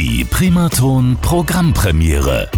[0.00, 2.48] Die Primaton Programmpremiere.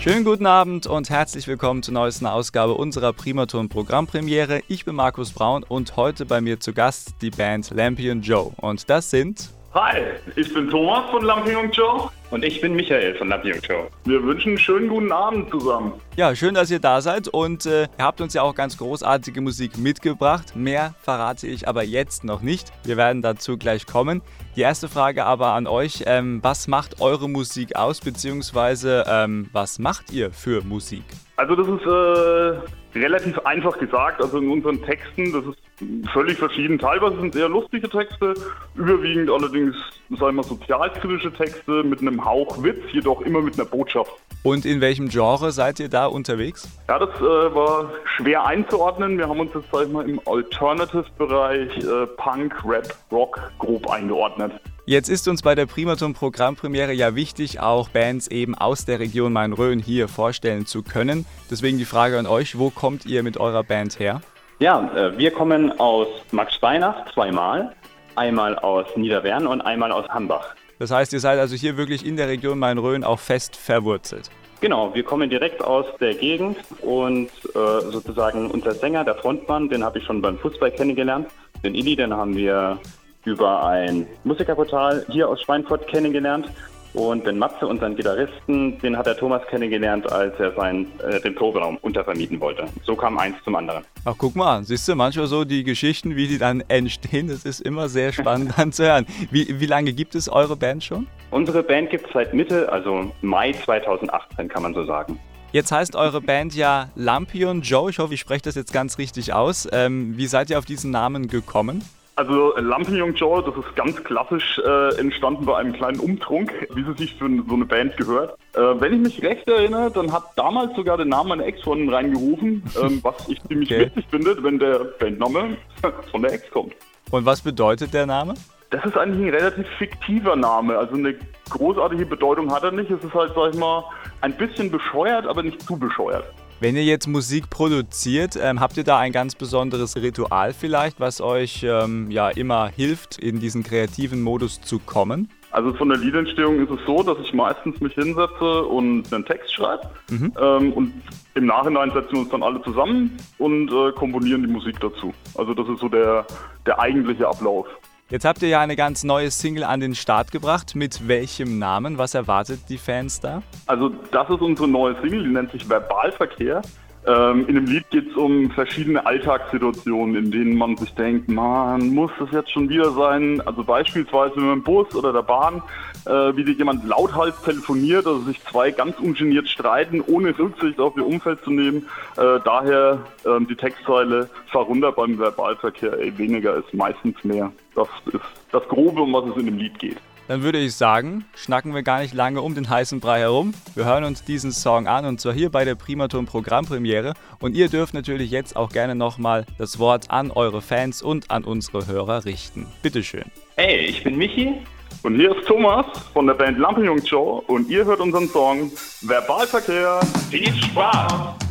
[0.00, 4.62] Schönen guten Abend und herzlich willkommen zur neuesten Ausgabe unserer Primaton Programmpremiere.
[4.68, 8.52] Ich bin Markus Braun und heute bei mir zu Gast die Band Lampion Joe.
[8.56, 10.00] Und das sind Hi,
[10.34, 12.08] ich bin Thomas von Lampion Joe.
[12.30, 13.88] Und ich bin Michael von Lampion Joe.
[14.04, 15.92] Wir wünschen einen schönen guten Abend zusammen.
[16.16, 19.40] Ja, schön, dass ihr da seid und äh, ihr habt uns ja auch ganz großartige
[19.40, 20.56] Musik mitgebracht.
[20.56, 22.72] Mehr verrate ich aber jetzt noch nicht.
[22.84, 24.22] Wir werden dazu gleich kommen.
[24.56, 29.78] Die erste Frage aber an euch: ähm, Was macht eure Musik aus, beziehungsweise ähm, was
[29.78, 31.04] macht ihr für Musik?
[31.36, 34.20] Also, das ist äh, relativ einfach gesagt.
[34.20, 36.78] Also, in unseren Texten, das ist völlig verschieden.
[36.78, 38.34] Teilweise sind es eher lustige Texte,
[38.74, 39.74] überwiegend allerdings,
[40.18, 44.12] sagen wir, sozialkritische Texte mit einem Hauch Witz, jedoch immer mit einer Botschaft.
[44.42, 46.68] Und in welchem Genre seid ihr da unterwegs?
[46.88, 49.16] Ja, das äh, war schwer einzuordnen.
[49.16, 54.52] Wir haben uns jetzt, sag ich mal, im Alternative-Bereich äh, Punk, Rap, Rock grob eingeordnet.
[54.86, 59.32] Jetzt ist uns bei der Primaton Programmpremiere ja wichtig, auch Bands eben aus der Region
[59.32, 61.24] Main-Rhön hier vorstellen zu können.
[61.50, 64.20] Deswegen die Frage an euch, wo kommt ihr mit eurer Band her?
[64.58, 67.74] Ja, äh, wir kommen aus Max Steinach zweimal,
[68.14, 70.54] einmal aus Niederwern und einmal aus Hambach.
[70.78, 74.28] Das heißt, ihr seid also hier wirklich in der Region Main-Rhön auch fest verwurzelt.
[74.60, 79.82] Genau, wir kommen direkt aus der Gegend und äh, sozusagen unser Sänger, der Frontmann, den
[79.82, 81.28] habe ich schon beim Fußball kennengelernt.
[81.62, 82.78] Den Illy, den haben wir
[83.24, 86.48] über ein Musikerportal hier aus Schweinfurt kennengelernt.
[86.94, 91.34] Und den Matze, unseren Gitarristen, den hat der Thomas kennengelernt, als er seinen, äh, den
[91.34, 92.66] Proberaum untervermieten wollte.
[92.84, 93.84] So kam eins zum anderen.
[94.04, 97.60] Ach, guck mal, siehst du, manchmal so die Geschichten, wie die dann entstehen, das ist
[97.60, 99.06] immer sehr spannend anzuhören.
[99.32, 101.08] Wie, wie lange gibt es eure Band schon?
[101.32, 105.18] Unsere Band gibt es seit Mitte, also Mai 2018, kann man so sagen.
[105.50, 107.90] Jetzt heißt eure Band ja Lampion Joe.
[107.90, 109.68] Ich hoffe, ich spreche das jetzt ganz richtig aus.
[109.72, 111.82] Ähm, wie seid ihr auf diesen Namen gekommen?
[112.16, 116.96] Also Lampion Joe, das ist ganz klassisch äh, entstanden bei einem kleinen Umtrunk, wie es
[116.96, 118.38] sich für so eine Band gehört.
[118.54, 122.62] Äh, wenn ich mich recht erinnere, dann hat damals sogar der Name meiner Ex-Freundin reingerufen,
[122.82, 123.86] ähm, was ich ziemlich okay.
[123.86, 125.56] witzig finde, wenn der Bandname
[126.12, 126.74] von der Ex kommt.
[127.10, 128.34] Und was bedeutet der Name?
[128.70, 130.78] Das ist eigentlich ein relativ fiktiver Name.
[130.78, 131.16] Also eine
[131.50, 132.90] großartige Bedeutung hat er nicht.
[132.90, 133.84] Es ist halt, sag ich mal,
[134.20, 136.24] ein bisschen bescheuert, aber nicht zu bescheuert.
[136.60, 141.20] Wenn ihr jetzt Musik produziert, ähm, habt ihr da ein ganz besonderes Ritual vielleicht, was
[141.20, 145.28] euch ähm, ja immer hilft, in diesen kreativen Modus zu kommen?
[145.50, 149.52] Also von der Liedentstehung ist es so, dass ich meistens mich hinsetze und einen Text
[149.52, 149.88] schreibe.
[150.10, 150.32] Mhm.
[150.40, 150.92] Ähm, und
[151.34, 155.12] im Nachhinein setzen wir uns dann alle zusammen und äh, komponieren die Musik dazu.
[155.36, 156.26] Also das ist so der,
[156.66, 157.66] der eigentliche Ablauf.
[158.10, 160.76] Jetzt habt ihr ja eine ganz neue Single an den Start gebracht.
[160.76, 161.96] Mit welchem Namen?
[161.96, 163.42] Was erwartet die Fans da?
[163.64, 166.60] Also das ist unsere neue Single, die nennt sich Verbalverkehr.
[167.06, 171.88] Ähm, in dem Lied geht es um verschiedene Alltagssituationen, in denen man sich denkt, man
[171.88, 173.42] muss das jetzt schon wieder sein?
[173.44, 175.62] Also beispielsweise wenn man im Bus oder der Bahn
[176.06, 180.96] äh, wie sich jemand lauthals telefoniert, also sich zwei ganz ungeniert streiten, ohne Rücksicht auf
[180.96, 181.86] ihr Umfeld zu nehmen.
[182.16, 187.52] Äh, daher äh, die Textzeile, fahr runter beim Verbalverkehr, ey, weniger ist meistens mehr.
[187.74, 188.20] Das ist
[188.52, 189.98] das Grobe, um was es in dem Lied geht.
[190.26, 193.52] Dann würde ich sagen, schnacken wir gar nicht lange um den heißen Brei herum.
[193.74, 197.12] Wir hören uns diesen Song an und zwar hier bei der Primaton Programmpremiere.
[197.40, 201.44] Und ihr dürft natürlich jetzt auch gerne nochmal das Wort an eure Fans und an
[201.44, 202.66] unsere Hörer richten.
[202.82, 203.24] Bitteschön.
[203.56, 204.54] Hey, ich bin Michi.
[205.02, 205.84] Und hier ist Thomas
[206.14, 210.00] von der Band Lampenjung Show und ihr hört unseren Song Verbalverkehr.
[210.30, 211.43] Viel Spaß!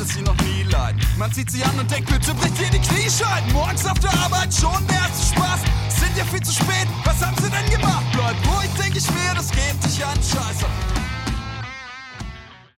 [0.00, 1.00] Konnte sie noch nie leiden.
[1.18, 3.52] Man zieht sie an und denkt, bitte bricht ihr die Kniescheiben.
[3.52, 5.60] Morgens auf der Arbeit schon mehr als Spaß.
[5.88, 8.04] Sind ja viel zu spät, was haben sie denn gemacht?
[8.12, 10.89] Bleib ruhig, denk ich mir, das geht dich an Scheiße.